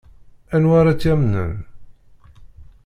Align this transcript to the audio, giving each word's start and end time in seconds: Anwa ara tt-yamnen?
Anwa 0.55 0.75
ara 0.79 0.93
tt-yamnen? 0.97 1.53